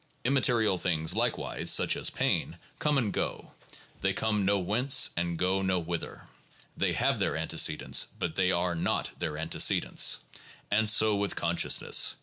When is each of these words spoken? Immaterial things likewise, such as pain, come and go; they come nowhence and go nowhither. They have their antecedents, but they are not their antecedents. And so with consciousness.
Immaterial 0.23 0.79
things 0.79 1.15
likewise, 1.15 1.69
such 1.69 1.95
as 1.95 2.09
pain, 2.09 2.57
come 2.79 2.97
and 2.97 3.13
go; 3.13 3.51
they 4.01 4.13
come 4.13 4.43
nowhence 4.47 5.11
and 5.15 5.37
go 5.37 5.61
nowhither. 5.61 6.23
They 6.75 6.93
have 6.93 7.19
their 7.19 7.37
antecedents, 7.37 8.07
but 8.17 8.33
they 8.33 8.49
are 8.51 8.73
not 8.73 9.11
their 9.19 9.37
antecedents. 9.37 10.17
And 10.71 10.89
so 10.89 11.15
with 11.15 11.35
consciousness. 11.35 12.15